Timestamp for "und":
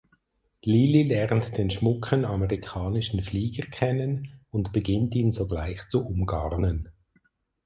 4.49-4.73